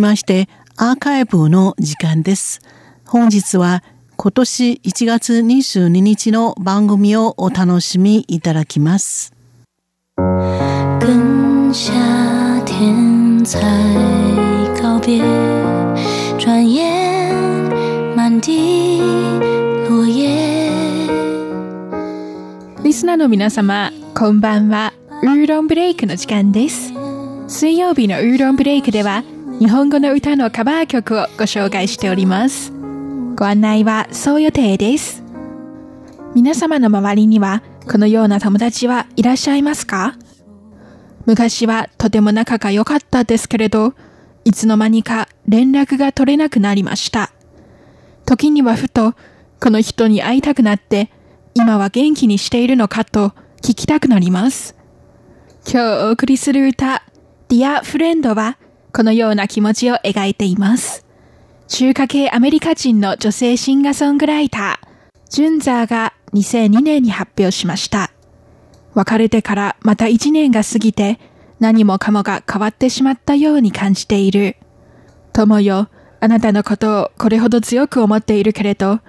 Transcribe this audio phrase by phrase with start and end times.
[0.00, 2.60] ましてアーカイブの時間です。
[3.04, 3.82] 本日は
[4.16, 9.34] 今年1月22日の番組をお楽しみいただきます。
[10.16, 11.90] 跟夏
[12.64, 13.60] 天才
[14.80, 15.20] 告别，
[16.38, 19.00] 转眼满地
[19.88, 21.08] 落叶。
[22.84, 24.92] リスナーの皆様、こんばんは。
[25.24, 26.92] ウーロンブレイクの時間です。
[27.48, 29.24] 水曜日のウーロンブレイクでは、
[29.58, 32.72] 日本語の歌のカバー曲をご紹介しております。
[33.34, 35.24] ご案内はそう予定です。
[36.32, 40.14] 皆様の周りにはこのような友達はいらっしゃいますか？
[41.26, 43.94] 昔はとても仲が良かったですけれど、
[44.44, 47.32] いつの間にか連絡が取れなくなりました。
[48.26, 49.14] 時にはふと、
[49.60, 51.10] この人に会いたくなって、
[51.54, 53.30] 今は元気にしているのかと
[53.60, 54.76] 聞きたくなります。
[55.66, 57.02] 今日お送りする歌、
[57.48, 58.56] Dear Friend は、
[58.92, 61.04] このような気持ちを描いています。
[61.68, 64.88] 中華系アメリカ人の女性シンガーソングライター、
[65.30, 68.10] ジュンザーが2002年に発表しました。
[68.94, 71.20] 別れてからまた1年が過ぎて
[71.60, 74.56] 何もかもが変わってしまったように感じている。
[75.32, 75.88] 友よ、
[76.20, 79.00] あなたのことをこれほど強く思っているけれど、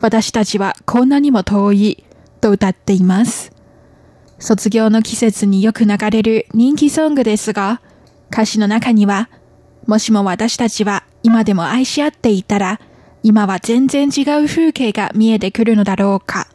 [0.00, 2.04] 私たちはこんなにも遠い
[2.40, 3.52] と歌っています。
[4.38, 7.80] 卒業の季節によく流れる人気ソングですが、
[8.30, 9.28] 歌詞の中には、
[9.86, 12.80] もしも私たちは今でも愛し合っていたら、
[13.22, 16.46] 今は全然違う風景が見えてくるのだろうか、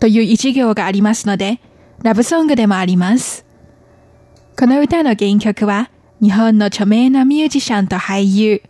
[0.00, 1.60] という一行がありますので、
[2.02, 3.44] ラブソングでもあります。
[4.58, 8.62] この歌の原曲は、日本の著名なミュージシャンと俳優、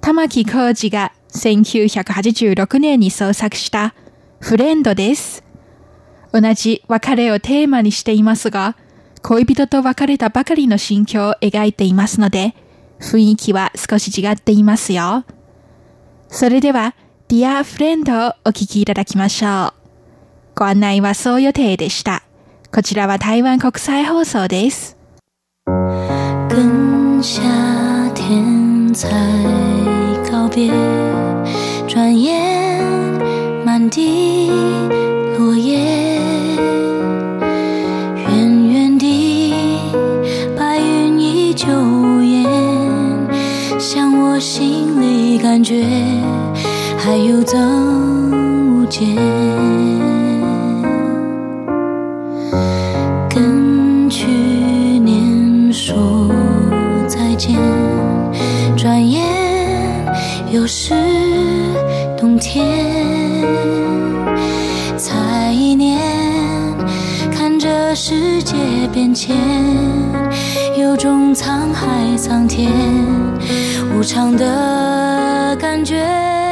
[0.00, 3.94] 玉木浩二が1986年に創作した
[4.40, 5.44] フレンドです。
[6.32, 8.76] 同じ別れをテーマにしていますが、
[9.22, 12.54] 恋人と別れたばかりの心境を描いていますので、
[13.00, 15.24] 雰囲気は少し違っていますよ。
[16.28, 16.94] それでは、
[17.28, 19.72] Dear Friend をお聴きいただきましょう。
[20.54, 22.22] ご案内はそう予定でした。
[22.72, 24.96] こちらは台湾国際放送です。
[26.48, 29.10] 跟夏天才
[30.30, 31.07] 告别，
[44.40, 45.84] 心里感觉
[46.96, 49.16] 还有增无减，
[53.28, 56.30] 跟去年说
[57.08, 57.56] 再见，
[58.76, 59.24] 转眼
[60.52, 60.94] 又是
[62.16, 62.64] 冬天。
[64.96, 65.98] 才一年，
[67.32, 68.54] 看着世界
[68.92, 69.36] 变迁，
[70.88, 72.72] 有种沧海桑田。
[73.94, 76.47] 无常的感觉。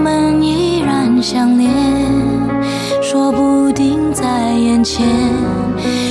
[0.00, 1.70] 我们依然想念，
[3.02, 5.06] 说不定在眼前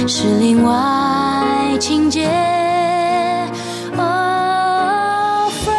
[0.07, 2.29] 是另外情节。
[3.97, 5.73] Oh friend，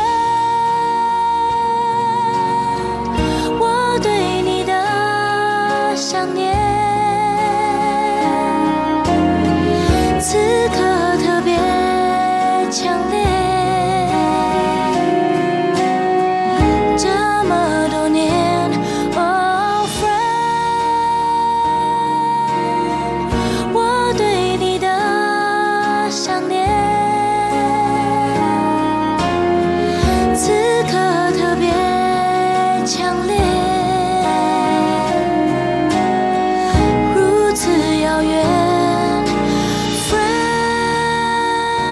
[3.61, 6.50] 我对你的想念。